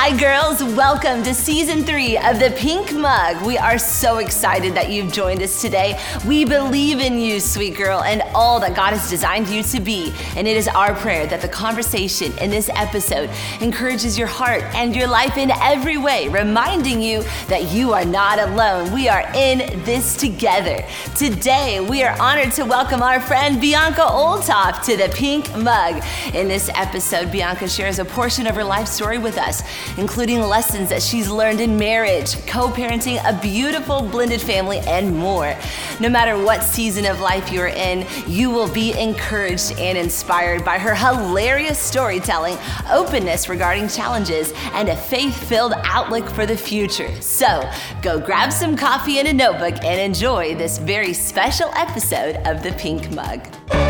[0.00, 0.62] Hi, girls.
[0.62, 3.44] Welcome to season three of the Pink Mug.
[3.44, 6.00] We are so excited that you've joined us today.
[6.24, 10.14] We believe in you, sweet girl, and all that God has designed you to be.
[10.36, 13.28] And it is our prayer that the conversation in this episode
[13.60, 18.38] encourages your heart and your life in every way, reminding you that you are not
[18.38, 18.92] alone.
[18.92, 20.84] We are in this together.
[21.16, 26.00] Today, we are honored to welcome our friend Bianca Olthoff to the Pink Mug.
[26.34, 29.64] In this episode, Bianca shares a portion of her life story with us
[29.96, 35.56] including lessons that she's learned in marriage, co parenting a beautiful blended family, and more.
[36.00, 40.78] No matter what season of life you're in, you will be encouraged and inspired by
[40.78, 42.56] her hilarious storytelling,
[42.90, 47.10] openness regarding challenges, and a faith filled outlook for the future.
[47.20, 47.68] So
[48.02, 52.72] go grab some coffee and a notebook and enjoy this very special episode of The
[52.72, 53.87] Pink Mug.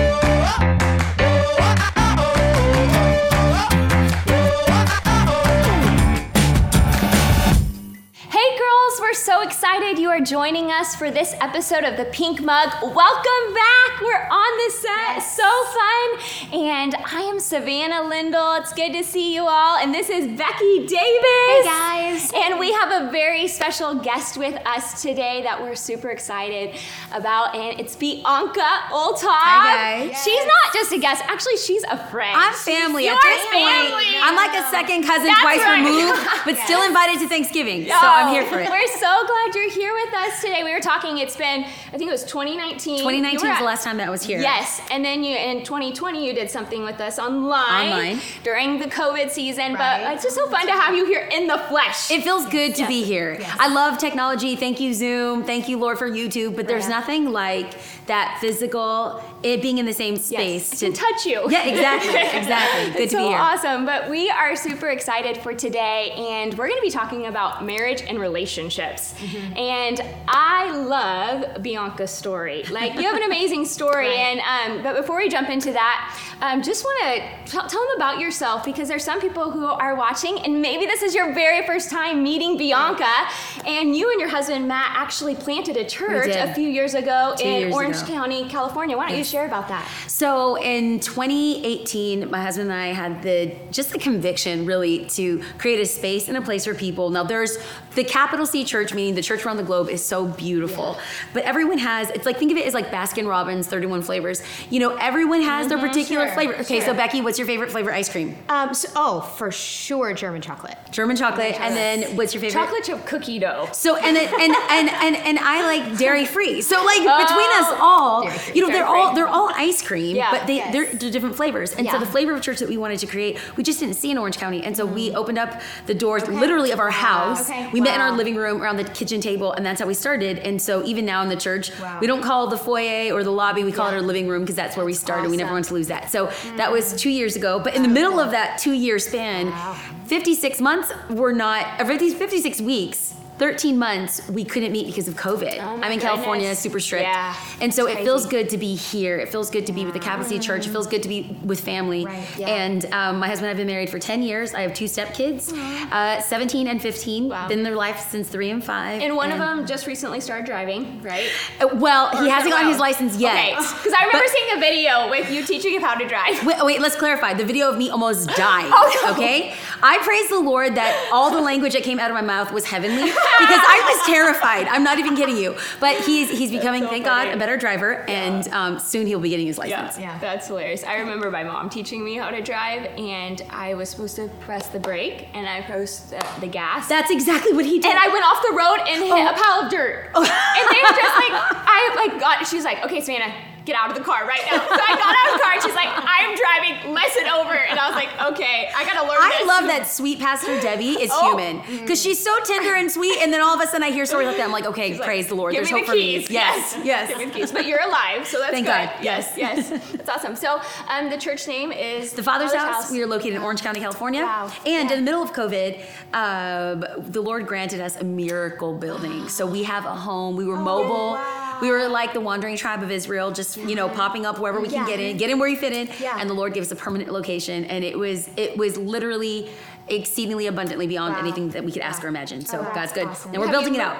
[9.28, 12.72] So excited you are joining us for this episode of the Pink Mug.
[12.80, 14.00] Welcome back.
[14.00, 15.16] We're on the set.
[15.16, 15.36] Yes.
[15.36, 16.62] So fun.
[16.62, 18.54] And I am Savannah Lindell.
[18.54, 19.76] It's good to see you all.
[19.76, 20.94] And this is Becky Davis.
[20.94, 22.32] Hey guys.
[22.34, 26.74] And we have a very special guest with us today that we're super excited
[27.12, 27.54] about.
[27.54, 29.28] And it's Bianca Olthoff.
[29.28, 30.08] Hi guys.
[30.08, 30.24] Yes.
[30.24, 31.22] She's not just a guest.
[31.26, 32.32] Actually, she's a friend.
[32.34, 33.92] I'm family she's at this family.
[33.92, 34.24] point.
[34.24, 35.84] I'm like a second cousin That's twice right.
[35.84, 36.16] removed,
[36.46, 36.64] but yes.
[36.64, 37.84] still invited to Thanksgiving.
[37.84, 38.70] So I'm oh, here for it.
[38.70, 40.62] We're so glad you're here with us today.
[40.64, 42.98] We were talking, it's been, I think it was 2019.
[42.98, 44.40] 2019 was the last time that I was here.
[44.40, 44.80] Yes.
[44.90, 47.92] And then you, in 2020, you did something with us online.
[47.92, 48.20] Online.
[48.42, 49.74] During the COVID season.
[49.74, 50.02] Right.
[50.04, 52.10] But it's just so fun to have you here in the flesh.
[52.10, 52.88] It feels good to yes.
[52.88, 53.36] be here.
[53.38, 53.56] Yes.
[53.58, 54.56] I love technology.
[54.56, 55.44] Thank you, Zoom.
[55.44, 56.56] Thank you, Lord, for YouTube.
[56.56, 56.98] But there's yeah.
[57.00, 57.74] nothing like
[58.06, 60.70] that physical, it being in the same space.
[60.70, 60.80] Yes.
[60.80, 61.50] To touch you.
[61.50, 62.08] Yeah, exactly.
[62.38, 62.92] Exactly.
[62.92, 63.38] Good it's to so be here.
[63.38, 63.84] awesome.
[63.84, 66.12] But we are super excited for today.
[66.16, 69.14] And we're going to be talking about marriage and relationships.
[69.14, 69.56] Mm-hmm.
[69.56, 72.64] And I love Bianca's story.
[72.64, 74.18] Like you have an amazing story, right.
[74.18, 78.20] and um, but before we jump into that, um, just want to tell them about
[78.20, 81.90] yourself because there's some people who are watching, and maybe this is your very first
[81.90, 83.28] time meeting Bianca,
[83.66, 87.44] and you and your husband Matt actually planted a church a few years ago Two
[87.44, 88.06] in years Orange ago.
[88.06, 88.96] County, California.
[88.96, 89.26] Why don't yes.
[89.32, 89.88] you share about that?
[90.06, 95.80] So in 2018, my husband and I had the just the conviction really to create
[95.80, 97.10] a space and a place for people.
[97.10, 97.58] Now there's
[97.94, 100.94] the capital C church, meaning the church around the globe is so beautiful.
[100.96, 101.04] Yeah.
[101.34, 104.42] But everyone has it's like think of it as like Baskin Robbins 31 flavors.
[104.70, 106.54] You know, everyone has mm-hmm, their particular sure, flavor.
[106.60, 106.86] Okay, sure.
[106.88, 108.36] so Becky, what's your favorite flavor ice cream?
[108.48, 110.76] Um, so, oh, for sure, German chocolate.
[110.90, 112.60] German chocolate, and then what's your favorite?
[112.60, 113.68] Chocolate chip cookie dough.
[113.72, 116.62] So and then, and, and and and I like dairy free.
[116.62, 117.26] So like Oh.
[117.26, 118.24] between us all,
[118.54, 119.00] you know, they're Dairy-free.
[119.00, 120.30] all they're all ice cream, Yeah.
[120.30, 120.72] but they Yes.
[120.72, 121.72] they're, they're different flavors.
[121.72, 121.98] And so Yeah.
[122.00, 124.38] the flavor of church that we wanted to create, we just didn't see in Orange
[124.38, 127.48] County, and so we opened up the doors literally of our house.
[127.48, 127.68] Okay.
[127.72, 128.16] We met in our Wow.
[128.16, 130.38] living room around the kitchen table, and that's how we started.
[130.38, 131.98] And so even now in the church, Wow.
[132.00, 134.56] we don't call the foyer or the lobby, we call it our living room because
[134.56, 135.30] that's where we started.
[135.30, 135.54] We never awesome.
[135.54, 136.10] want to lose that.
[136.10, 136.17] So
[136.56, 137.58] that was two years ago.
[137.58, 139.76] But in the middle of that two year span, Wow.
[140.06, 143.14] 56 months were not, or 50 56 weeks.
[143.38, 145.58] 13 months we couldn't meet because of COVID.
[145.60, 147.04] Oh I'm in California, super strict.
[147.04, 149.18] Yeah, and so it feels good to be here.
[149.18, 150.66] It feels good to be with the Capital Church.
[150.66, 152.04] It feels good to be with family.
[152.04, 152.48] Right, yeah.
[152.48, 154.54] And um, my husband and I have been married for 10 years.
[154.54, 157.28] I have two step kids, uh, 17 and 15.
[157.28, 157.48] Wow.
[157.48, 159.00] Been in their life since three and five.
[159.02, 161.28] And one of them just recently started driving, right?
[161.60, 163.28] Uh, well, Or he hasn't gotten his license yet.
[163.38, 166.44] Okay, because I remember But- seeing a video with you teaching him how to drive.
[166.44, 167.34] Wait, wait, let's clarify.
[167.34, 168.70] The video of me almost dying.
[168.74, 169.12] Oh, no.
[169.12, 169.54] Okay?
[169.82, 172.64] I praise the Lord that all the language that came out of my mouth was
[172.64, 174.66] heavenly because I was terrified.
[174.68, 175.56] I'm not even kidding you.
[175.80, 177.26] But he's he's becoming, so thank funny.
[177.30, 179.98] God, a better driver, and um, soon he'll be getting his license.
[179.98, 180.12] Yeah.
[180.14, 180.84] yeah, That's hilarious.
[180.84, 184.68] I remember my mom teaching me how to drive, and I was supposed to press
[184.68, 186.88] the brake, and I pressed the, the gas.
[186.88, 187.90] That's exactly what he did.
[187.90, 189.30] and I went off the road and hit Oh.
[189.30, 190.10] a pile of dirt.
[190.14, 192.46] And they were just like, I like got.
[192.46, 193.32] She was like, "Okay, Savannah,
[193.68, 195.62] get out of the car right now." So I got out of the car, and
[195.62, 199.36] she's like, "I'm driving, listen over." And I was like, "Okay, I gotta learn I
[199.38, 201.28] this." love that sweet Pastor Debbie is Oh.
[201.36, 204.06] human because she's so tender and sweet, and then all of a sudden I hear
[204.06, 204.44] stories like that.
[204.48, 205.54] I'm like, okay, She's like, praise the Lord.
[205.54, 206.26] There's me hope the for me.
[206.30, 207.08] Yes, yes.
[207.08, 207.52] Give me the keys.
[207.52, 208.72] But you're alive, so that's Thank good.
[208.72, 208.90] God.
[209.02, 209.68] Yes, yes.
[209.92, 210.34] That's awesome.
[210.36, 212.90] So um, the church name is The Father's, House.
[212.90, 214.22] We are located in Orange County, California.
[214.22, 214.50] Wow.
[214.64, 214.80] And Yeah.
[214.80, 215.80] in the middle of COVID,
[216.14, 219.28] um, the Lord granted us a miracle building.
[219.28, 220.36] So we have a home.
[220.36, 221.12] We were mobile.
[221.12, 221.47] wow.
[221.60, 224.68] We were like the wandering tribe of Israel, just you know, popping up wherever we
[224.68, 225.88] can get in, get in where you fit in.
[226.00, 226.16] Yeah.
[226.18, 227.64] And the Lord gave us a permanent location.
[227.64, 229.50] And it was it was literally
[229.90, 231.20] exceedingly abundantly beyond Wow.
[231.20, 232.44] anything that we could ask or imagine.
[232.44, 233.30] So that's God's good, awesome.
[233.32, 233.96] and we're Have building it mo- out.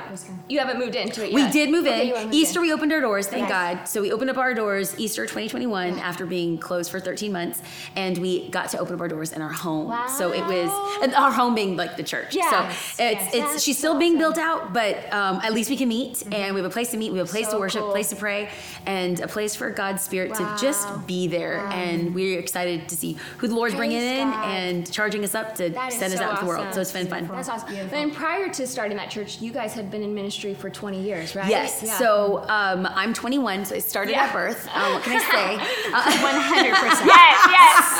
[0.48, 1.34] You haven't moved into it yet.
[1.46, 2.06] We did move Okay, in.
[2.08, 2.66] you haven't moved Easter, in.
[2.66, 3.52] we opened our doors, thank Okay.
[3.52, 3.84] God.
[3.88, 7.60] So we opened up our doors Easter 2021 after being closed for 13 months,
[7.96, 9.94] and we got to open up our doors in our home.
[10.16, 10.70] So it was
[11.02, 12.34] and our home being like the church.
[12.34, 13.34] Yes, so it's yes.
[13.34, 16.54] it's That's she's still being built out, but um, at least we can meet, and
[16.54, 17.90] we have a place to meet, we have a place So to worship, cool.
[17.90, 18.48] a place to pray,
[18.86, 21.58] and a place for God's Spirit to just be there.
[21.68, 24.44] And we're excited to see who the Lord's bringing Praise in God.
[24.48, 26.66] and charging us up to That is send us so out into the world.
[26.66, 26.74] awesome.
[26.74, 27.26] So it's been fun.
[27.28, 27.74] That's awesome.
[27.92, 31.36] And prior to starting that church, you guys had been in ministry for 20 years,
[31.36, 31.48] right?
[31.48, 31.82] Yes.
[31.84, 31.98] Yeah.
[31.98, 34.24] So um, I'm 21, so I started Yeah.
[34.24, 34.68] at birth.
[34.74, 35.74] Um, what can I say?
[35.94, 37.06] Uh, 100%.
[37.06, 37.48] yes,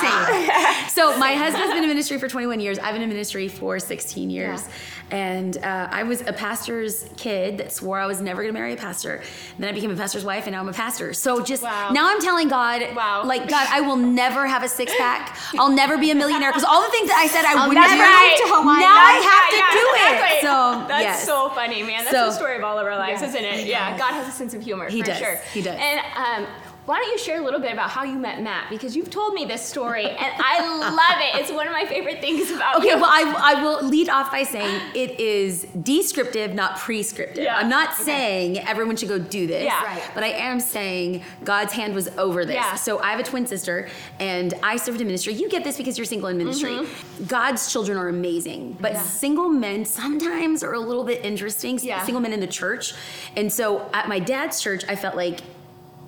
[0.02, 0.92] yes.
[0.94, 2.78] so my husband's been in ministry for 21 years.
[2.78, 4.68] I've been in ministry for 16 years.
[5.10, 8.74] And uh, I was a pastor's kid that swore I was never going to marry
[8.74, 9.22] a pastor.
[9.58, 11.14] Then I became a pastor's wife, and now I'm a pastor.
[11.14, 11.90] So just Wow.
[11.92, 13.22] now I'm telling God, Wow.
[13.24, 15.36] like God, I will never have a six pack.
[15.58, 17.94] I'll never be a millionaire because all the things that I said I wouldn't That's
[17.94, 18.00] do.
[18.00, 18.38] right.
[18.60, 18.80] Hawaii.
[18.80, 20.38] Now I have to yeah, do exactly.
[20.38, 20.42] it.
[20.42, 21.26] So That's yes.
[21.26, 22.04] so funny, man.
[22.04, 23.28] That's So- the story of all of our lives, Yeah.
[23.28, 23.66] isn't it?
[23.66, 25.18] Yeah, God has a sense of humor He for does.
[25.18, 25.36] sure.
[25.54, 25.78] He does.
[25.80, 26.46] And um,
[26.88, 28.70] why don't you share a little bit about how you met Matt?
[28.70, 31.38] Because you've told me this story, and I love it.
[31.38, 32.94] It's one of my favorite things about Okay, you.
[32.96, 37.44] well, I, I will lead off by saying it is descriptive, not prescriptive.
[37.44, 37.58] Yeah.
[37.58, 39.84] I'm not saying everyone should go do this, Yeah.
[39.84, 40.02] Right.
[40.14, 42.54] but I am saying God's hand was over this.
[42.54, 42.74] Yeah.
[42.76, 45.34] So I have a twin sister, and I served in ministry.
[45.34, 46.70] You get this because you're single in ministry.
[46.70, 47.24] Mm-hmm.
[47.26, 51.78] God's children are amazing, but single men sometimes are a little bit interesting.
[51.82, 52.02] Yeah.
[52.02, 52.94] Single men in the church,
[53.36, 55.40] and so at my dad's church, I felt like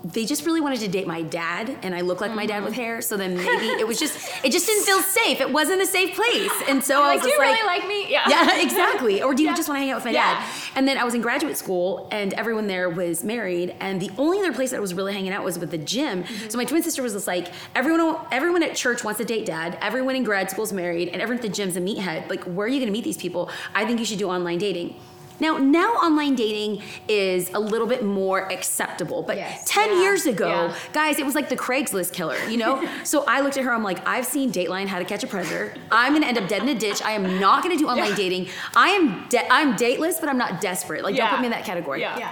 [0.02, 2.72] they just really wanted to date my dad and I look like my dad with
[2.72, 2.80] Mm-hmm.
[2.80, 3.02] hair.
[3.02, 5.40] So then maybe it was just, it just didn't feel safe.
[5.40, 6.50] It wasn't a safe place.
[6.68, 8.10] And so I like, was do just you like, really like me?
[8.10, 8.28] Yeah.
[8.28, 9.22] yeah, exactly.
[9.22, 9.54] Or do you Yeah.
[9.56, 10.40] just want to hang out with my Yeah.
[10.40, 10.48] dad?
[10.76, 13.74] And then I was in graduate school and everyone there was married.
[13.80, 16.22] And the only other place that I was really hanging out was with the gym.
[16.24, 16.48] Mm-hmm.
[16.48, 19.76] So my twin sister was just like, everyone, everyone at church wants to date dad.
[19.82, 22.30] Everyone in grad school is married and everyone at the gym's a meathead.
[22.30, 23.50] Like, where are you going to meet these people?
[23.74, 24.94] I think you should do online dating.
[25.40, 29.62] Now, now online dating is a little bit more acceptable, but Yes.
[29.66, 30.00] 10 Yeah.
[30.02, 30.74] years ago, Yeah.
[30.92, 32.82] guys, it was like the Craigslist killer, you know?
[33.04, 35.74] so I looked at her, I'm like, I've seen Dateline How to Catch a Predator.
[35.90, 37.02] I'm gonna end up dead in a ditch.
[37.02, 38.48] I am not gonna do online dating.
[38.76, 41.02] I am de- I'm dateless, but I'm not desperate.
[41.04, 41.22] Like, Yeah.
[41.26, 42.00] don't put me in that category.
[42.00, 42.18] Yeah.
[42.18, 42.28] Yeah.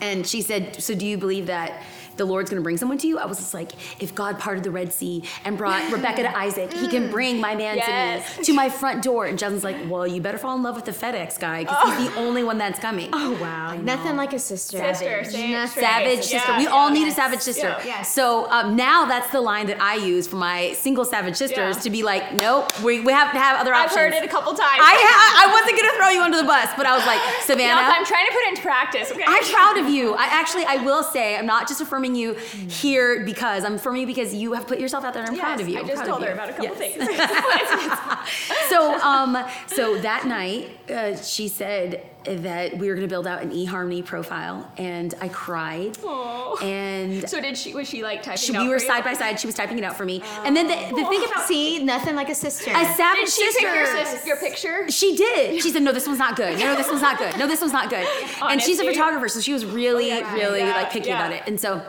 [0.00, 1.82] And she said, So do you believe that
[2.16, 3.18] the Lord's gonna bring someone to you?
[3.18, 3.72] I was just like,
[4.02, 7.54] if God parted the Red Sea and brought Rebecca to Isaac, he can bring my
[7.54, 8.32] man Yes.
[8.34, 9.26] to me, to my front door.
[9.26, 12.10] And Jasmine's like, Well, you better fall in love with the FedEx guy, because he's
[12.10, 13.10] the only one that's coming.
[13.12, 13.74] Oh, wow.
[13.76, 14.78] Nothing like a sister.
[14.78, 16.56] Sister, say it Nothing- Savage Yeah, sister.
[16.56, 17.68] We yeah, all need a savage sister.
[17.80, 17.84] Yeah.
[17.84, 18.12] Yes.
[18.12, 21.82] So um, now that's the line that I use for my single savage sisters Yeah.
[21.82, 23.96] to be like, nope, we, we have to have other options.
[23.98, 24.80] I've heard it a couple times.
[24.80, 27.80] I, ha- I wasn't gonna throw you under the bus, but I was like, Savannah.
[27.82, 29.10] No, I'm trying to put it into practice.
[29.12, 29.24] Okay.
[29.26, 30.14] I'm proud of you.
[30.14, 34.06] I actually, I will say, I'm not just affirming you here because I'm affirming you
[34.06, 35.22] because you have put yourself out there.
[35.22, 35.78] and I'm Yes, proud of you.
[35.78, 36.34] I just told her you.
[36.34, 36.78] about a couple Yes.
[36.78, 37.08] things.
[38.68, 43.42] So, um, so that night, uh, she said that we were going to build out
[43.42, 45.98] an eHarmony profile, and I cried.
[46.04, 46.56] Aw.
[46.62, 47.74] And so did she?
[47.74, 48.38] Was she like typing?
[48.38, 48.88] she, it out we were for you?
[48.90, 49.40] side by side.
[49.40, 50.22] She was typing it out for me.
[50.44, 52.70] And then the, the thing about See, nothing like a sister.
[52.70, 53.60] a savage Did she sister.
[53.68, 54.90] pick your, sis- your picture?
[54.90, 55.62] She did.
[55.62, 56.58] She said, "No, this one's not good.
[56.58, 57.36] No, this one's not good.
[57.38, 58.06] No, this one's not good."
[58.42, 61.18] And she's a photographer, so she was really, oh, really Yeah, like picky yeah.
[61.26, 61.42] about it.
[61.46, 61.82] And so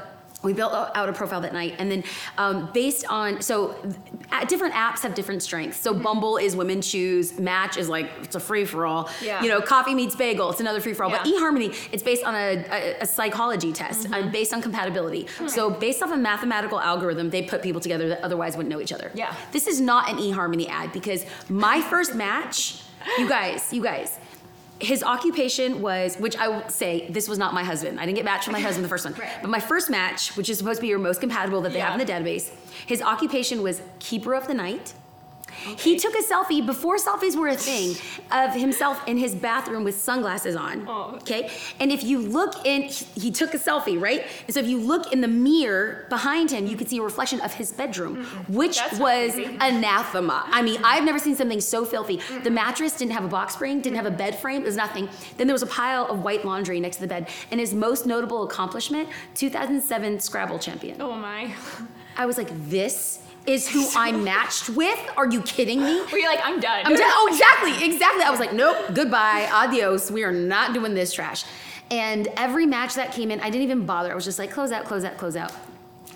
[0.43, 2.03] we built out a profile that night, and then
[2.37, 3.75] um, based on so
[4.31, 5.77] uh, different apps have different strengths.
[5.79, 9.09] So Bumble is women choose, Match is like it's a free for all.
[9.21, 9.41] Yeah.
[9.41, 11.09] You know, Coffee meets Bagel, it's another free for all.
[11.11, 11.23] yeah.
[11.23, 15.27] But eHarmony, it's based on a, a, a psychology test, uh, based on compatibility.
[15.47, 18.91] So based off a mathematical algorithm, they put people together that otherwise wouldn't know each
[18.91, 19.11] other.
[19.13, 19.35] Yeah.
[19.51, 22.81] This is not an eHarmony ad because my first match,
[23.17, 24.19] you guys, you guys,
[24.79, 27.99] his occupation was, which I will say, this was not my husband.
[27.99, 29.15] I didn't get matched with my husband the first one.
[29.41, 31.99] But my first match, which is supposed to be your most compatible that they have
[31.99, 32.51] in the database,
[32.85, 34.93] his occupation was keeper of the night.
[35.77, 37.95] He took a selfie before selfies were a thing
[38.31, 40.87] of himself in his bathroom with sunglasses on.
[40.87, 41.15] Oh.
[41.21, 41.49] Okay?
[41.79, 44.25] And if you look in, he took a selfie, right?
[44.45, 47.41] And so if you look in the mirror behind him, you can see a reflection
[47.41, 48.53] of his bedroom, mm-hmm.
[48.53, 50.43] which That's was anathema.
[50.47, 50.85] I mean, mm-hmm.
[50.85, 52.17] I've never seen something so filthy.
[52.17, 52.53] The mm-hmm.
[52.53, 55.09] mattress didn't have a box spring, didn't have a bed frame, it was nothing.
[55.37, 57.29] Then there was a pile of white laundry next to the bed.
[57.51, 61.01] And his most notable accomplishment 2007 Scrabble champion.
[61.01, 61.53] Oh my.
[62.17, 64.99] I was like, this is who I'm matched with?
[65.17, 66.01] Are you kidding me?
[66.11, 66.81] Were you like, I'm done?
[66.85, 67.01] I'm done.
[67.03, 68.23] Oh, exactly, exactly.
[68.23, 70.09] I was like, nope, goodbye, adios.
[70.09, 71.43] We are not doing this trash.
[71.91, 74.11] And every match that came in, I didn't even bother.
[74.11, 75.51] I was just like, close out, close out, close out.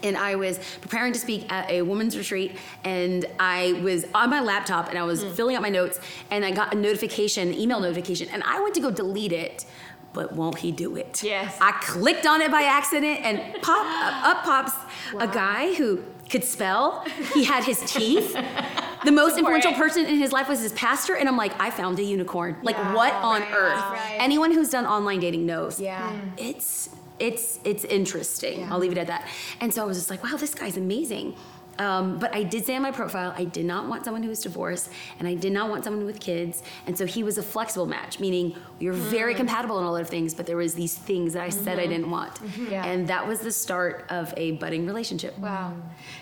[0.04, 4.42] And I was preparing to speak at a women's retreat, and I was on my
[4.42, 5.32] laptop and I was mm.
[5.34, 8.82] filling out my notes, and I got a notification, email notification, and I went to
[8.82, 9.66] go delete it,
[10.18, 11.22] but won't he do it?
[11.22, 11.56] Yes.
[11.62, 14.74] I clicked on it by accident, and pop up, up pops
[15.20, 17.06] a guy who could spell.
[17.36, 18.34] He had his teeth.
[19.06, 22.00] the most influential person in his life was his pastor, and I'm like, I found
[22.00, 22.58] a unicorn.
[22.64, 23.84] Like, what on right, earth?
[23.92, 24.18] right.
[24.18, 25.80] Anyone who's done online dating knows.
[25.80, 26.20] Yeah.
[26.38, 28.64] It's it's it's interesting.
[28.72, 29.28] I'll leave it at that.
[29.60, 31.36] And so I was just like, wow, this guy's amazing.
[31.80, 34.40] Um, but I did say on my profile, I did not want someone who was
[34.42, 36.64] divorced, and I did not want someone with kids.
[36.86, 39.38] And so he was a flexible match, meaning we very Mm.
[39.38, 41.88] compatible in a lot of things, but there was these things that I said I
[41.88, 42.72] didn't want, Mm-hmm.
[42.72, 42.86] Yeah.
[42.86, 45.38] and that was the start of a budding relationship.
[45.40, 45.74] Wow.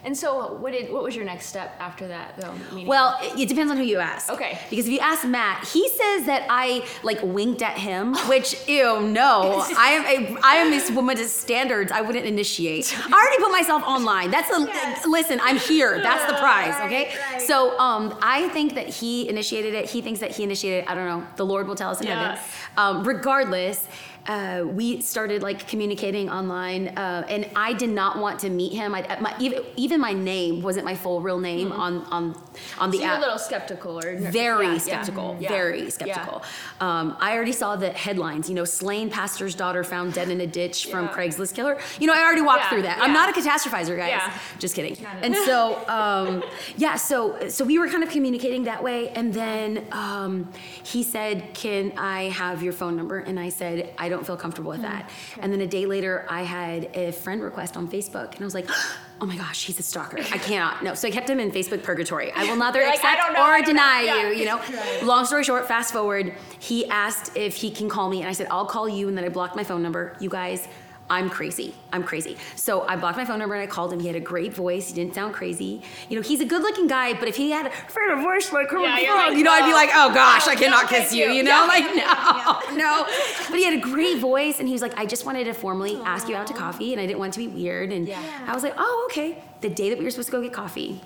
[0.04, 2.54] And so, what did what was your next step after that, though?
[2.72, 4.30] Meaning- Well, it, it depends on who you ask.
[4.30, 4.60] Okay.
[4.70, 9.02] Because if you ask Matt, he says that I like winked at him, which ew,
[9.02, 9.64] no.
[9.78, 11.92] I am a I am this woman to standards.
[11.92, 12.96] I wouldn't initiate.
[13.06, 14.32] I already put myself online.
[14.32, 15.40] That's a listen.
[15.46, 16.02] I'm here.
[16.02, 16.74] That's the prize.
[16.86, 17.16] Okay.
[17.32, 17.42] right.
[17.42, 19.90] So um, I think that he initiated it.
[19.90, 20.84] He thinks that he initiated.
[20.86, 20.90] it.
[20.90, 21.28] I don't know.
[21.36, 22.38] The Lord will tell us in heaven.
[22.78, 23.88] Um, regardless.
[24.28, 28.96] Uh, we started like communicating online, uh, and I did not want to meet him.
[28.96, 32.36] I, my, even even my name wasn't my full real name on on
[32.80, 34.78] on the so you're app a little skeptical, or very Yeah, yeah.
[34.80, 35.50] skeptical, Yeah.
[35.50, 35.90] very Yeah.
[35.90, 36.44] skeptical.
[36.82, 38.50] Um, I already saw the headlines.
[38.50, 41.78] You know, slain pastor's daughter found dead in a ditch from Craigslist killer.
[42.00, 42.98] You know, I already walked Yeah, through that.
[43.02, 44.10] I'm not a catastrophizer, guys.
[44.10, 44.34] Yeah.
[44.58, 44.98] Just kidding.
[45.22, 46.44] And so, um,
[46.78, 50.52] yeah, so so we were kind of communicating that way, and then um,
[50.84, 54.70] he said, "Can I have your phone number?" And I said, "I don't feel comfortable
[54.72, 58.42] with that." And then a day later, I had a friend request on Facebook, and
[58.42, 58.70] I was like.
[59.22, 60.18] Oh my gosh, he's a stalker.
[60.20, 60.84] I cannot.
[60.84, 60.94] No.
[60.94, 62.34] So I kept him in Facebook purgatory.
[62.34, 64.28] I will neither like, accept know, or deny Yeah.
[64.30, 64.60] you, you know?
[65.04, 68.48] Long story short, fast forward, he asked if he can call me, and I said,
[68.52, 70.18] I'll call you, and then I blocked my phone number.
[70.20, 70.68] You guys,
[71.08, 71.76] I'm crazy.
[71.94, 72.36] I'm crazy.
[72.56, 74.00] So I blocked my phone number and I called him.
[74.00, 74.88] He had a great voice.
[74.88, 75.84] He didn't sound crazy.
[76.10, 77.70] You know, he's a good looking guy, but if he had a
[78.12, 80.90] of voice like, Yeah, you're like, you know, I'd be like, oh gosh, I cannot
[80.90, 81.44] kiss you, you.
[81.44, 81.66] know?
[81.66, 81.68] Yeah.
[81.68, 83.06] Like, no, no.
[83.50, 85.98] But he had a great voice, and he was like, I just wanted to formally
[86.06, 87.92] ask you out to coffee, and I didn't want to be weird.
[87.92, 88.10] And
[88.48, 89.38] I was like, oh, okay.
[89.62, 91.02] The day that we were supposed to go get coffee,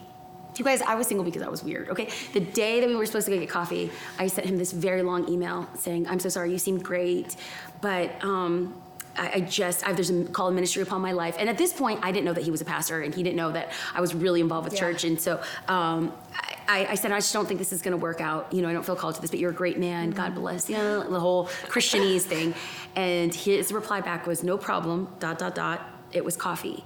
[0.55, 2.09] you guys, I was single because I was weird, okay?
[2.33, 5.01] The day that we were supposed to go get coffee, I sent him this very
[5.03, 7.35] long email saying, I'm so sorry, you seemed great,
[7.81, 8.81] but um,
[9.15, 11.35] I, I just, I, there's a call of ministry upon my life.
[11.39, 13.35] And at this point, I didn't know that he was a pastor and he didn't
[13.35, 15.03] know that I was really involved with church.
[15.03, 16.13] And so um,
[16.67, 18.53] I, I said, I just don't think this is gonna work out.
[18.53, 20.11] You know, I don't feel called to this, but you're a great man.
[20.11, 22.53] God bless, you know, the whole Christianese thing.
[22.95, 25.87] And his reply back was, no problem, dot, dot, dot.
[26.11, 26.83] It was coffee.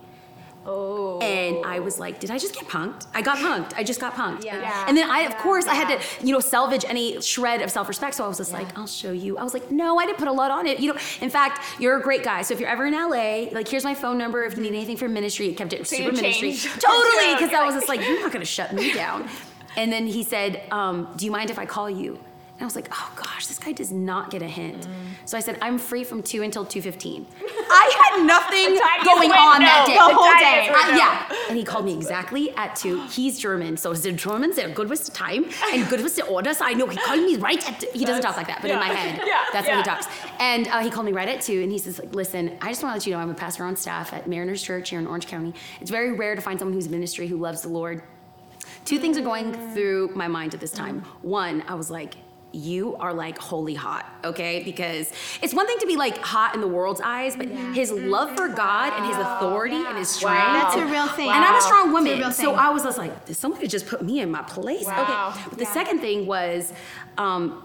[0.66, 1.20] Oh.
[1.20, 3.06] And I was like, did I just get punked?
[3.14, 3.74] I got punked.
[3.76, 4.44] I just got punked.
[4.44, 4.86] Yeah.
[4.88, 8.16] And then I, of course, I had to, you know, salvage any shred of self-respect.
[8.16, 9.38] So I was just like, I'll show you.
[9.38, 10.80] I was like, no, I didn't put a lot on it.
[10.80, 12.42] You know, in fact, you're a great guy.
[12.44, 14.44] So if you're ever in LA, like, here's my phone number.
[14.44, 16.54] If you need anything for ministry, it kept it So you super ministry.
[16.80, 19.28] Totally, because you're I was just like, you're not gonna shut me down.
[19.76, 22.20] And then he said, um, do you mind if I call you?
[22.64, 24.88] And I was like, oh gosh, this guy does not get a hint.
[25.26, 27.28] So I said, I'm free from two until two fifteen.
[27.42, 29.96] I had nothing going on that day.
[29.96, 30.70] The whole day.
[30.74, 31.50] I- yeah.
[31.50, 33.06] And he called me exactly at two.
[33.08, 35.44] He's German, so is the Germans are good with the time
[35.74, 36.62] and good with the orders.
[36.62, 37.84] I know he called me right at.
[37.94, 40.08] He doesn't talk like that, but in my head, Yeah, that's how he talks.
[40.40, 42.82] And uh, he called me right at two, and he says, like, "Listen, I just
[42.82, 45.08] want to let you know I'm a pastor on staff at Mariners Church here in
[45.08, 45.54] Orange County.
[45.82, 48.04] It's very rare to find someone who's in ministry who loves the Lord.
[48.86, 51.02] Two things are going through my mind at this time.
[51.24, 52.16] One, I was like."
[52.56, 54.62] You are like holy hot, okay?
[54.64, 58.36] Because it's one thing to be like hot in the world's eyes, but his love
[58.38, 60.38] for God and his authority and his strength.
[60.38, 61.30] That's a real thing.
[61.30, 62.54] And I'm a strong It's a woman, so.
[62.54, 65.30] I was just like, "Did somebody just put me in my place?" Wow.
[65.32, 65.42] Okay.
[65.50, 66.72] But the second thing was,
[67.18, 67.64] um,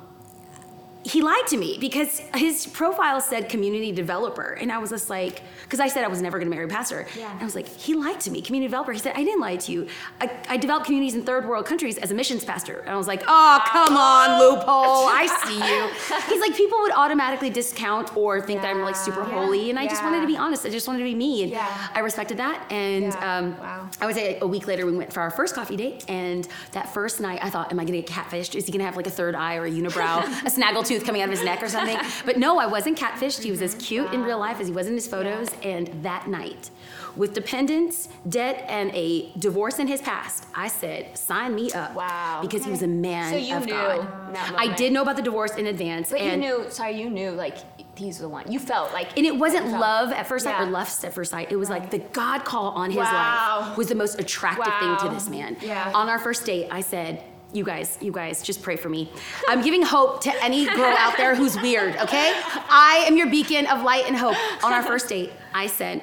[1.05, 5.43] he lied to me because his profile said community developer, and I was just like,
[5.63, 7.31] because I said I was never going to marry a pastor, Yeah.
[7.31, 8.93] and I was like, he lied to me, community developer.
[8.93, 9.87] He said I didn't lie to you.
[10.21, 13.07] I, I developed communities in third world countries as a missions pastor, and I was
[13.07, 14.67] like, oh come on, loophole,
[15.09, 16.25] I see you.
[16.33, 19.31] He's like, people would automatically discount or think that I'm like super Yeah.
[19.41, 20.67] holy, and I just wanted to be honest.
[20.67, 21.89] I just wanted to be me, and Yeah.
[21.95, 22.67] I respected that.
[22.71, 23.39] And Yeah.
[23.39, 23.89] um, Wow.
[24.01, 26.93] I would say a week later we went for our first coffee date, and that
[26.93, 28.55] first night I thought, am I gonna get catfished?
[28.57, 30.51] Is he gonna have like a third eye or a unibrow, a
[30.89, 31.99] snaggletooth coming out of his neck or something?
[32.25, 33.43] But no, I wasn't catfished.
[33.43, 35.49] He was as cute in real life as he was in his photos.
[35.63, 36.71] And that night,
[37.17, 41.95] with dependents, debt, and a divorce in his past, I said, sign me up.
[41.95, 42.41] Wow.
[42.43, 44.35] Because he was a man So you of knew God.
[44.35, 46.11] that I did know about the divorce in advance.
[46.11, 46.67] But you knew.
[46.71, 47.31] Sorry, you knew.
[47.31, 47.57] Like
[47.97, 48.51] he's the one.
[48.51, 49.17] You felt like.
[49.17, 51.51] and it wasn't love at first sight or lust at first sight.
[51.51, 53.67] It was like the God call on his Wow.
[53.69, 55.57] life was the most attractive thing to this man.
[55.63, 55.91] Yeah.
[55.95, 59.11] On our first date, I said, you guys, you guys, just pray for me.
[59.49, 62.41] I'm giving hope to any girl out there who's weird, okay?
[62.69, 64.37] I am your beacon of light and hope.
[64.65, 66.03] On our first date, I said,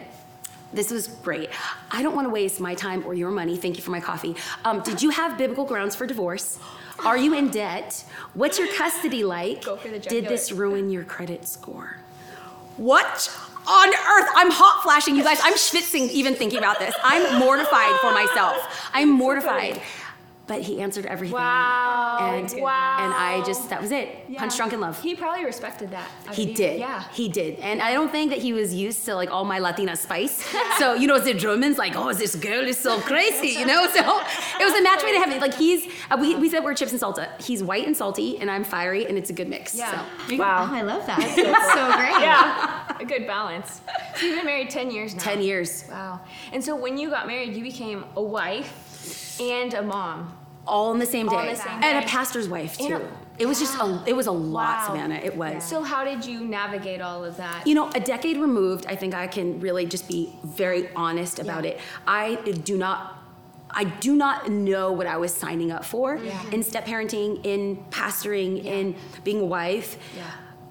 [0.73, 1.49] this was great.
[1.91, 3.55] I don't want to waste my time or your money.
[3.57, 4.35] Thank you for my coffee.
[4.65, 6.59] Um, did you have biblical grounds for divorce?
[7.05, 8.03] Are you in debt?
[8.33, 9.63] What's your custody like?
[9.63, 11.97] Go for the Did this ruin your credit score?
[12.77, 13.31] What
[13.67, 14.29] on earth?
[14.35, 15.39] I'm hot flashing, you guys.
[15.43, 16.93] I'm schwitzing even thinking about this.
[17.03, 18.89] I'm mortified for myself.
[18.93, 19.81] I'm mortified.
[20.47, 21.35] But he answered everything.
[21.35, 22.17] Wow.
[22.21, 22.97] And Wow.
[23.01, 24.07] and I just that was it.
[24.29, 24.39] Yeah.
[24.39, 25.01] Punch drunk in love.
[25.01, 26.07] He probably respected that.
[26.29, 26.79] I He mean, did.
[26.79, 27.03] Yeah.
[27.13, 27.59] He did.
[27.59, 30.43] And I don't think that he was used to like all my Latina spice.
[30.77, 33.87] So, you know, as the Germans, like, oh, this girl is so crazy, you know?
[33.87, 34.01] So
[34.59, 35.39] it was a match made in heaven.
[35.39, 37.29] Like, he's, uh, we, we said we're chips and salsa.
[37.41, 39.73] He's white and salty, and I'm fiery, and it's a good mix.
[39.73, 39.91] Yeah.
[40.27, 40.69] So, Oh, Wow.
[40.69, 41.17] I love that.
[41.19, 42.21] That's so great.
[42.21, 42.97] Yeah.
[42.99, 43.79] A good balance.
[44.17, 45.21] So you've been married 10 years now.
[45.23, 45.85] 10 years.
[45.89, 46.19] Wow.
[46.51, 48.94] And so when you got married, you became a wife
[49.39, 50.37] and a mom.
[50.67, 51.35] All in the same day.
[51.35, 52.03] All the same and day.
[52.03, 52.95] a pastor's wife, too.
[52.95, 53.01] a-
[53.37, 54.87] it was just a, it was a lot, Wow.
[54.87, 55.15] Savannah.
[55.15, 55.61] It was.
[55.63, 57.67] So how did you navigate all of that?
[57.67, 61.65] You know, a decade removed, I think I can really just be very honest about
[61.65, 61.79] it.
[62.07, 63.11] I do not.
[63.77, 66.15] I do not know what I was signing up for
[66.53, 68.95] in step parenting, in pastoring, in
[69.25, 69.97] being a wife.
[70.15, 70.23] Yeah.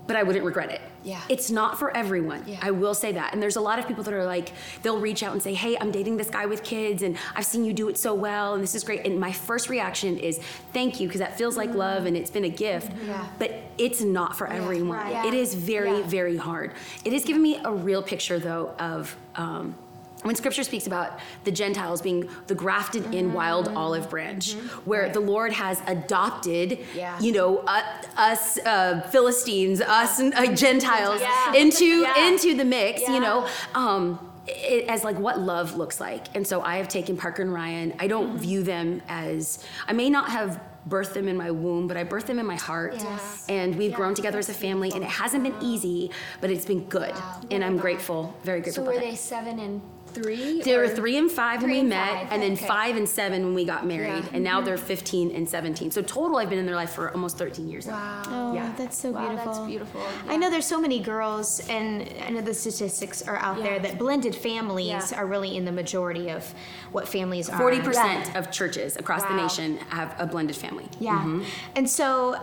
[0.06, 0.82] But I wouldn't regret it.
[1.02, 1.20] Yeah.
[1.30, 2.44] It's not for everyone.
[2.46, 2.58] Yeah.
[2.60, 3.32] I will say that.
[3.32, 5.78] And there's a lot of people that are like, they'll reach out and say, Hey,
[5.80, 8.62] I'm dating this guy with kids and I've seen you do it so well and
[8.62, 9.06] this is great.
[9.06, 10.38] And my first reaction is
[10.74, 12.92] thank you, because that feels like love and it's been a gift.
[12.92, 13.06] Mm-hmm.
[13.08, 13.26] Yeah.
[13.38, 14.96] But it's not for everyone.
[14.98, 15.24] right.
[15.26, 16.06] It is very, Yeah.
[16.06, 16.72] very hard.
[17.04, 19.74] It has given me a real picture, though, of um,
[20.24, 24.54] when Scripture speaks about the Gentiles being the grafted in wild olive branch,
[24.86, 27.20] where the Lord has adopted, Yeah.
[27.20, 27.82] you know, uh,
[28.16, 31.54] us uh, Philistines, us uh, Gentiles Yeah.
[31.54, 32.28] into Yeah.
[32.28, 33.46] into the mix, you know.
[33.74, 37.52] Um, it, as like what love looks like, and so I have taken Parker and
[37.52, 37.94] Ryan.
[37.98, 38.38] I don't Mm-hmm.
[38.38, 42.26] view them as I may not have birthed them in my womb, but I birthed
[42.26, 43.46] them in my heart, Yes.
[43.48, 44.90] and we've grown together as a family.
[44.94, 46.10] And it hasn't been easy,
[46.42, 47.14] but it's been good,
[47.50, 48.84] and I'm grateful, very grateful.
[48.86, 49.80] So were they seven and
[50.14, 50.62] three?
[50.62, 52.66] They were three and five when we and met, five, and then okay.
[52.66, 54.20] five and seven when we got married, Yeah.
[54.22, 54.34] Mm-hmm.
[54.36, 55.90] and now they're 15 and 17.
[55.90, 57.86] So total, I've been in their life for almost 13 years.
[57.86, 57.92] now.
[57.94, 58.22] Wow.
[58.28, 58.72] Oh, Yeah.
[58.76, 59.52] that's so Wow, beautiful.
[59.52, 60.00] that's beautiful.
[60.28, 63.64] I know there's so many girls, and I know the statistics are out Yeah.
[63.64, 65.18] there that blended families Yeah.
[65.18, 66.54] are really in the majority of
[66.92, 67.58] what families are.
[67.58, 69.42] 40% of churches across the Wow.
[69.42, 70.88] nation have a blended family.
[71.00, 71.40] Yeah.
[71.76, 72.40] And so uh,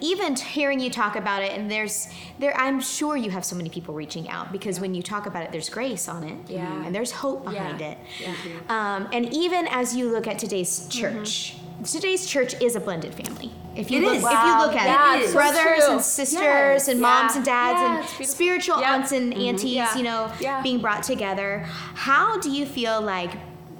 [0.00, 3.68] even hearing you talk about it and there's there I'm sure you have so many
[3.70, 6.84] people reaching out because when you talk about it there's grace on it Yeah.
[6.84, 7.90] and there's hope behind Yeah.
[7.92, 7.98] it.
[8.20, 8.34] Yeah.
[8.68, 13.50] Um, and even as you look at today's church, today's church is a blended family.
[13.76, 14.24] If you It look, is.
[14.24, 15.92] if you look at Yeah, it, so brothers true.
[15.94, 16.88] and sisters Yes.
[16.88, 17.06] and Yeah.
[17.06, 18.94] moms and dads Yeah, and spiritual Yeah.
[18.94, 19.96] aunts and aunties, Yeah.
[19.96, 20.60] you know, Yeah.
[20.60, 21.64] being brought together.
[21.94, 23.30] How do you feel like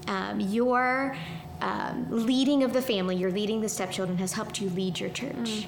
[0.08, 1.14] um, your
[1.62, 5.66] um, leading of the family, your leading the stepchildren, has helped you lead your church?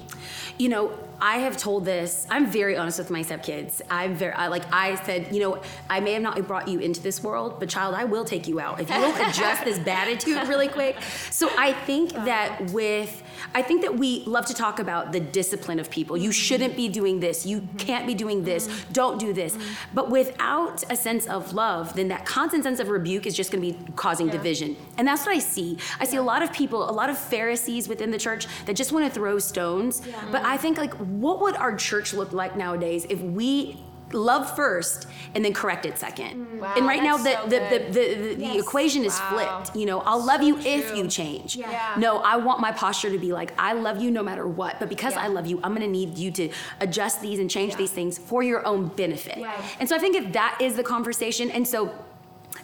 [0.57, 2.27] You know, I have told this.
[2.29, 3.81] I'm very honest with my stepkids.
[3.89, 5.33] I'm very I, like I said.
[5.33, 8.25] You know, I may have not brought you into this world, but child, I will
[8.25, 10.97] take you out if you don't adjust this bad attitude really quick.
[11.29, 15.79] So I think that with, I think that we love to talk about the discipline
[15.79, 16.17] of people.
[16.17, 17.45] You shouldn't be doing this.
[17.45, 18.67] You can't be doing this.
[18.91, 19.57] Don't do this.
[19.93, 23.63] But without a sense of love, then that constant sense of rebuke is just going
[23.63, 24.75] to be causing division.
[24.97, 25.77] And that's what I see.
[25.99, 28.91] I see a lot of people, a lot of Pharisees within the church that just
[28.91, 30.01] want to throw stones.
[30.31, 33.77] But I think like, what would our church look like nowadays if we
[34.13, 36.59] love first and then correct it second?
[36.59, 37.93] Wow, and right now the so the, the, good.
[37.93, 39.29] the, the, the equation is Wow.
[39.63, 39.75] flipped.
[39.77, 41.55] You know, I'll love you if you change.
[41.55, 41.95] Yeah.
[41.97, 44.79] No, I want my posture to be like, I love you no matter what.
[44.79, 45.23] But because Yeah.
[45.23, 46.49] I love you, I'm gonna need you to
[46.79, 49.37] adjust these and change these things for your own benefit.
[49.41, 49.59] Right.
[49.79, 51.91] And so I think if that is the conversation, and so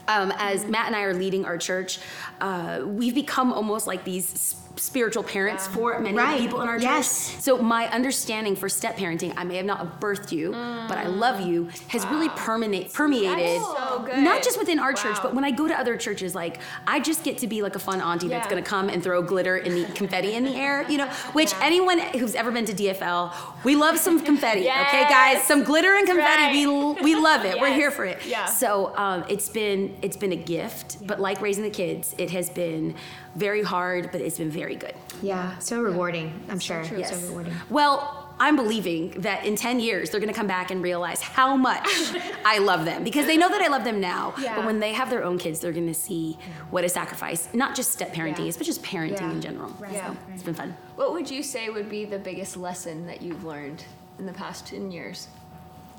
[0.07, 1.99] um, as Matt and I are leading our church,
[2.41, 6.39] uh, we've become almost like these s- spiritual parents for many Right.
[6.39, 7.31] people in our Yes.
[7.31, 7.41] church.
[7.41, 10.51] So my understanding for step parenting, I may have not birthed you,
[10.87, 14.19] but I love you, has really permeate, permeated, so good.
[14.23, 17.23] not just within our church, but when I go to other churches, like I just
[17.23, 19.85] get to be like a fun auntie that's gonna come and throw glitter and the
[19.93, 21.07] confetti in the air, you know.
[21.33, 25.43] Which anyone who's ever been to DFL, we love some confetti, okay, guys?
[25.43, 27.01] Some glitter and confetti, Right.
[27.01, 27.59] we we love it.
[27.59, 28.19] We're here for it.
[28.25, 28.45] Yeah.
[28.45, 32.49] So um, it's been it's been a gift, but like raising the kids, it has
[32.49, 32.93] been
[33.35, 34.93] very hard, but it's been very good.
[35.21, 36.33] Yeah, so rewarding.
[36.49, 36.83] I'm sure.
[36.83, 37.03] true.
[37.03, 37.53] So rewarding.
[37.69, 41.55] Well, I'm believing that in 10 years they're going to come back and realize how
[41.57, 41.85] much
[42.45, 44.33] I love them because they know that I love them now.
[44.39, 44.55] Yeah.
[44.55, 46.37] But when they have their own kids, they're going to see
[46.69, 48.45] what a sacrifice, not just step parenting Yeah.
[48.45, 49.31] is, but just parenting Yeah.
[49.31, 49.75] in general.
[49.91, 50.11] Yeah.
[50.13, 50.75] So it's been fun.
[50.95, 53.83] What would you say would be the biggest lesson that you've learned
[54.19, 55.27] in the past 10 years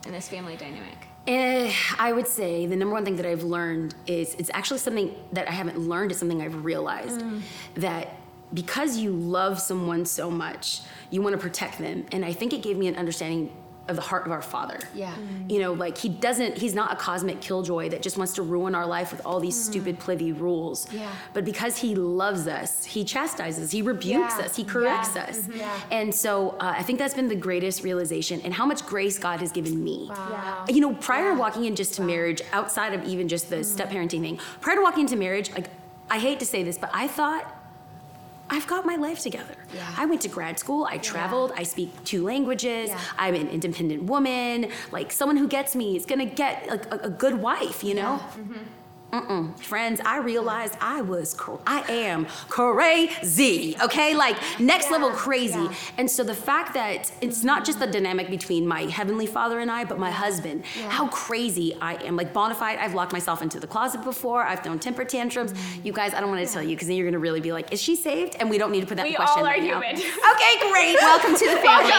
[0.07, 0.96] in this family dynamic?
[1.26, 5.14] Eh, I would say the number one thing that I've learned is it's actually something
[5.33, 7.22] that I haven't learned, it's something I've realized
[7.74, 8.16] that
[8.53, 12.07] because you love someone so much, you want to protect them.
[12.13, 13.53] And I think it gave me an understanding
[13.89, 14.79] of the heart of our Father.
[14.95, 15.13] Yeah.
[15.49, 18.73] You know, like he doesn't, he's not a cosmic killjoy that just wants to ruin
[18.77, 20.87] our life with all these stupid, plivy rules.
[20.93, 21.11] Yeah.
[21.33, 24.05] But because he loves us, he chastises, he rebukes
[24.39, 24.45] Yeah.
[24.45, 25.23] us, he corrects Yeah.
[25.25, 25.49] us.
[25.53, 25.81] Yeah.
[25.91, 29.41] And so uh, I think that's been the greatest realization and how much grace God
[29.41, 30.07] has given me.
[30.09, 30.67] Wow.
[30.69, 33.65] You know, prior to walking in just to marriage, outside of even just the Mm-hmm.
[33.65, 35.69] step parenting thing, prior to walking into marriage, like
[36.09, 37.57] I hate to say this, but I thought
[38.51, 39.55] I've got my life together.
[39.97, 43.01] I went to grad school, I traveled, I speak two languages, Yeah.
[43.19, 44.71] I'm an independent woman.
[44.91, 48.21] Like someone who gets me is gonna get like a, a good wife, you know?
[48.37, 48.59] Mm-hmm.
[49.12, 49.59] Mm-mm.
[49.59, 54.14] Friends, I realized I was, cr- I am crazy, okay?
[54.14, 55.68] Like next level crazy.
[55.99, 59.70] And so the fact that it's not just the dynamic between my heavenly father and
[59.70, 62.14] I, but my husband, how crazy I am.
[62.16, 65.53] Like bona fide, I've locked myself into the closet before, I've thrown temper tantrums.
[65.53, 65.85] Mm.
[65.87, 67.81] You guys, I don't wanna tell you because then you're gonna really be like, is
[67.83, 68.37] she saved?
[68.38, 69.81] And we don't need to put that We question all are right now.
[69.81, 69.96] human.
[70.31, 70.96] Okay, great.
[71.01, 71.90] Welcome to the family.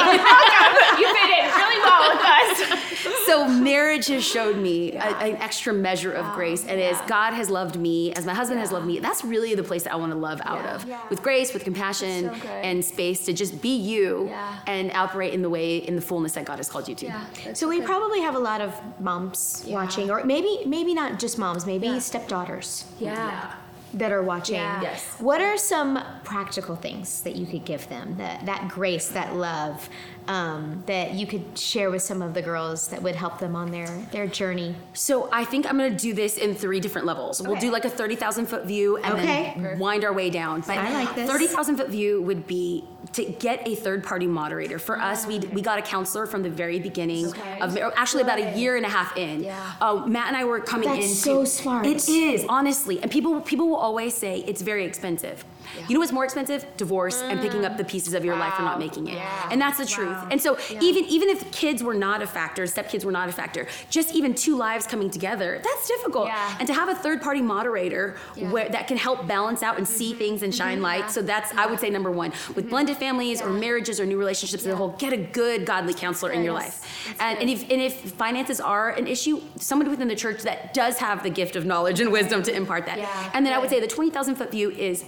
[1.00, 3.26] you fit in really well with us.
[3.26, 7.50] so marriage has showed me a, an extra measure of grace and as god has
[7.50, 9.00] loved me as my husband has loved me.
[9.00, 10.86] That's really the place that i want to love out of.
[10.88, 11.00] Yeah.
[11.10, 14.60] with grace with compassion so and space to just be you Yeah.
[14.68, 17.12] and operate in the way in the fullness that god has called you to.
[17.54, 21.66] So we probably have a lot of moms watching, or maybe maybe not just moms,
[21.66, 22.86] maybe stepdaughters.
[23.00, 23.54] Yeah.
[23.94, 24.56] That are watching.
[24.56, 24.82] Yeah.
[24.82, 25.16] Yes.
[25.20, 28.16] What are some practical things that you could give them?
[28.18, 29.90] That that grace, that love,
[30.28, 33.72] um, that you could share with some of the girls that would help them on
[33.72, 34.76] their their journey.
[34.94, 37.86] so i think i'm going to do this in three different levels we'll do like
[37.86, 39.54] a 30000 foot view and Okay.
[39.58, 41.30] then wind our way down but I like this.
[41.30, 45.62] 30000 foot view would be to get a third party moderator for us we, we
[45.62, 47.60] got a counselor from the very beginning Okay.
[47.60, 49.72] of actually about a year and a half in Yeah.
[49.82, 50.96] uh, matt and i were coming in.
[51.00, 51.86] That's into so smart.
[51.88, 55.44] it is honestly and people people will always say it's very expensive
[55.88, 56.66] you know what's more expensive?
[56.78, 59.18] Divorce and picking up the pieces of your life for not making it.
[59.52, 60.18] And that's the truth.
[60.32, 63.68] And so even even if kids were not a factor stepkids were not a factor
[63.90, 66.28] just even two lives coming together that's difficult.
[66.28, 66.58] Yeah.
[66.60, 68.16] and to have a third party moderator
[68.50, 71.10] where that can help balance out and see things and shine light.
[71.12, 72.34] So that's i would say number one.
[72.56, 75.94] With blended families or marriages or new relationships as a whole get a good godly
[75.94, 77.16] counselor in your life.
[77.20, 80.98] And, and if and if finances are an issue someone within the church that does
[80.98, 82.98] have the gift of knowledge and wisdom to impart that.
[82.98, 83.32] Yeah.
[83.34, 85.06] and then i would say the 20000 foot view is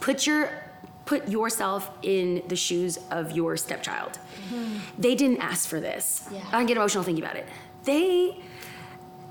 [0.00, 0.50] put your
[1.06, 4.18] put yourself in the shoes of your stepchild.
[4.98, 6.28] They didn't ask for this.
[6.52, 7.46] I get emotional thinking about it.
[7.84, 8.36] They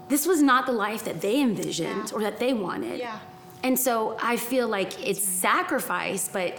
[0.10, 3.00] this was not the life that they envisioned or that they wanted.
[3.00, 3.20] Yeah.
[3.64, 6.52] and so i feel like it's sacrifice but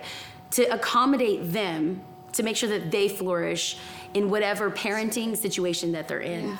[0.50, 3.76] to accommodate them to make sure that they flourish
[4.14, 6.58] in whatever parenting situation that they're in.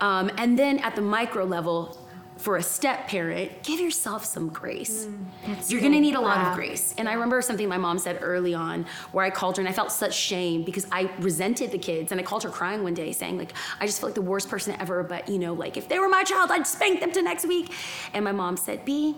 [0.00, 1.96] Um, and then at the micro level
[2.40, 5.06] for a step parent give yourself some grace.
[5.44, 6.94] Mm, you're gonna need a lot of grace.
[6.96, 9.72] And i remember something my mom said early on where i called her and i
[9.72, 12.12] felt such shame because i resented the kids.
[12.12, 14.48] And i called her crying one day saying like i just feel like the worst
[14.48, 17.22] person ever but you know like if they were my child i'd spank them to
[17.22, 17.72] next week.
[18.14, 19.16] And my mom said b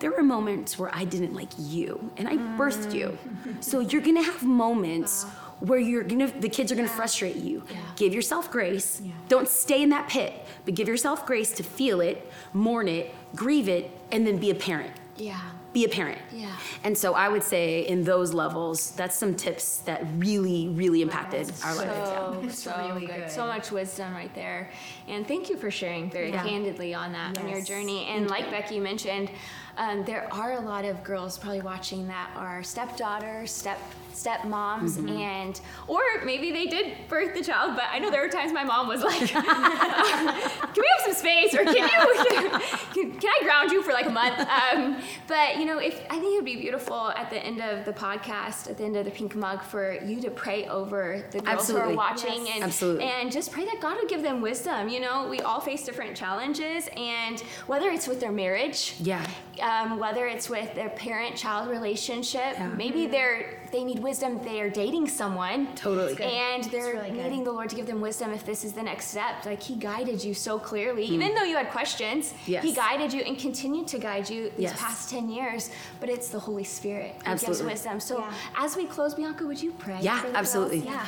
[0.00, 2.56] there were moments where I didn't like you and I mm.
[2.56, 3.18] birthed you.
[3.60, 5.26] So you're gonna have moments
[5.60, 7.62] where you're gonna the kids are gonna frustrate you.
[7.96, 9.02] Give yourself grace.
[9.28, 10.32] Don't stay in that pit,
[10.64, 14.54] but give yourself grace to feel it, mourn it, grieve it, and then be a
[14.54, 14.92] parent.
[15.16, 15.38] Yeah.
[15.72, 16.18] Be a parent.
[16.32, 16.56] Yeah.
[16.82, 21.52] And so I would say in those levels, that's some tips that really, really impacted
[21.62, 22.58] our lives.
[22.58, 23.30] So, so good.
[23.30, 24.72] So much wisdom right there.
[25.06, 28.06] And thank you for sharing very candidly on that on your journey.
[28.06, 29.30] And like Becky mentioned,
[29.76, 33.78] um, there are a lot of girls probably watching that are stepdaughters, step
[34.12, 37.76] stepmoms, and or maybe they did birth the child.
[37.76, 41.54] But I know there were times my mom was like, "Can we have some space?"
[41.54, 42.50] or "Can you
[42.94, 46.18] can, can I ground you for like a month?" Um, but you know, if I
[46.18, 49.04] think it would be beautiful at the end of the podcast, at the end of
[49.04, 53.04] the Pink Mug, for you to pray over the girls who are watching and Absolutely.
[53.04, 54.88] and just pray that God would give them wisdom.
[54.88, 59.26] You know, we all face different challenges, and whether it's with their marriage, Yeah.
[59.62, 64.40] Um, whether it's with their parent-child relationship, maybe they're they need wisdom.
[64.42, 66.20] They are dating someone, Totally.
[66.20, 67.22] and they're really good.
[67.22, 69.46] needing the Lord to give them wisdom if this is the next step.
[69.46, 72.34] Like He guided you so clearly, even though you had questions.
[72.46, 72.64] Yes.
[72.64, 74.80] He guided you and continued to guide you these Yes.
[74.80, 75.70] past ten years.
[76.00, 78.00] But it's the Holy Spirit who gives wisdom.
[78.00, 78.32] So Yeah.
[78.56, 79.98] as we close, Bianca, would you pray?
[80.00, 80.36] Yeah, for the girls?
[80.36, 80.78] absolutely.
[80.80, 81.06] Yeah.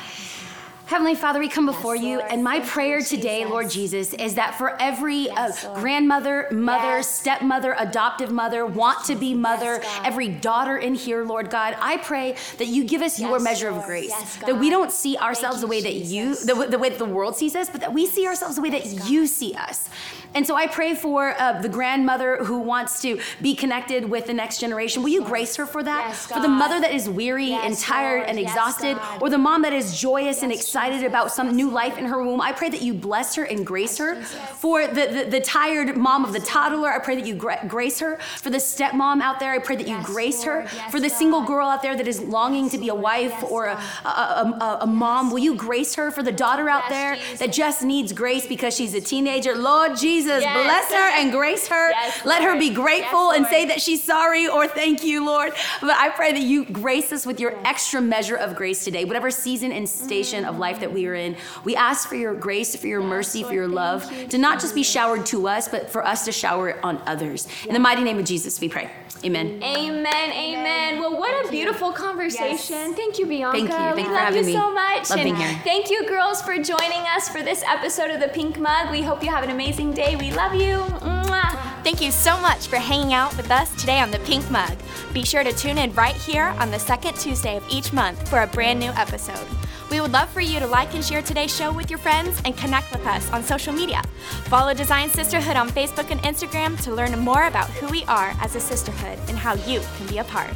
[0.85, 3.49] Heavenly Father, we come before you, and my Thank you, prayer today, Jesus.
[3.49, 7.07] Lord Jesus, is that for every Yes, uh, grandmother, mother, Yes.
[7.09, 10.05] stepmother, adoptive mother, want to be mother, God.
[10.05, 13.69] every daughter in here, Lord God, I pray that you give us your Yes, measure
[13.69, 14.09] of grace.
[14.09, 16.99] Yes, that we don't see ourselves the you, way that you, the, the way that
[16.99, 19.87] the world sees us, but that we see ourselves the way that you see us.
[20.35, 24.33] And so I pray for uh, the grandmother who wants to be connected with the
[24.33, 25.01] next generation.
[25.01, 26.07] Will you grace her for that?
[26.09, 28.29] Yes, for the mother that is weary and tired Lord.
[28.29, 29.21] and exhausted, God.
[29.21, 32.21] or the mom that is joyous and excited excited about some new life in her
[32.21, 32.41] womb.
[32.41, 34.21] I pray that you bless her and grace her.
[34.23, 38.01] For the, the, the tired mom of the toddler, I pray that you gra- grace
[38.01, 38.17] her.
[38.41, 40.67] For the stepmom out there, I pray that you grace her.
[40.91, 43.81] For the single girl out there that is longing to be a wife or a,
[44.03, 46.11] a, a, a mom, will you grace her?
[46.11, 50.43] For the daughter out there that just needs grace because she's a teenager, Lord Jesus,
[50.43, 51.93] bless her and grace her.
[52.25, 55.53] Let her be grateful and say that she's sorry or thank you, Lord.
[55.79, 59.31] But I pray that you grace us with your extra measure of grace today, whatever
[59.31, 61.35] season and station of life that we are in.
[61.63, 64.83] We ask for your grace, for your mercy, for your love, to not just be
[64.83, 67.47] showered to us, but for us to shower it on others.
[67.67, 68.89] In the mighty name of Jesus, we pray.
[69.25, 69.61] Amen.
[69.63, 70.99] Amen, amen.
[70.99, 72.93] Well, what a beautiful conversation.
[72.93, 73.57] Thank you, Bianca.
[73.57, 73.75] Thank you.
[73.75, 74.53] Thank we you for love having you me.
[74.53, 75.09] so much.
[75.09, 75.61] Love and being here.
[75.63, 78.91] thank you, girls, for joining us for this episode of the Pink Mug.
[78.91, 80.15] We hope you have an amazing day.
[80.15, 80.77] We love you.
[80.99, 81.83] Mwah.
[81.83, 84.77] Thank you so much for hanging out with us today on the Pink Mug.
[85.13, 88.41] Be sure to tune in right here on the second Tuesday of each month for
[88.41, 89.45] a brand new episode.
[89.93, 92.57] We would love for you to like and share today's show with your friends and
[92.57, 94.01] connect with us on social media.
[94.45, 98.55] Follow Design Sisterhood on Facebook and Instagram to learn more about who we are as
[98.55, 100.55] a sisterhood and how you can be a part.